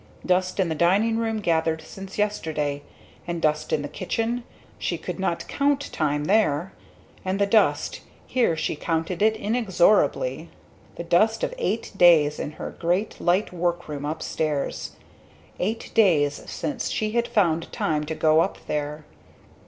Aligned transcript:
dust 0.25 0.59
in 0.59 0.67
the 0.67 0.73
dining 0.73 1.19
room 1.19 1.37
gathered 1.39 1.79
since 1.79 2.17
yesterday 2.17 2.81
the 3.27 3.33
dust 3.35 3.71
in 3.71 3.83
the 3.83 3.87
kitchen 3.87 4.43
she 4.79 4.99
would 5.05 5.19
not 5.19 5.47
count 5.47 5.93
time 5.93 6.25
there, 6.25 6.73
and 7.23 7.37
the 7.37 7.45
dust 7.45 8.01
here 8.25 8.57
she 8.57 8.75
counted 8.75 9.21
it 9.21 9.35
inexorably 9.35 10.49
the 10.95 11.03
dust 11.03 11.43
of 11.43 11.53
eight 11.59 11.91
days 11.95 12.39
in 12.39 12.53
her 12.53 12.71
great, 12.79 13.21
light 13.21 13.53
workroom 13.53 14.03
upstairs. 14.03 14.95
Eight 15.59 15.91
days 15.93 16.49
since 16.49 16.89
she 16.89 17.11
had 17.11 17.27
found 17.27 17.71
time 17.71 18.03
to 18.07 18.15
go 18.15 18.39
up 18.39 18.57
there. 18.65 19.05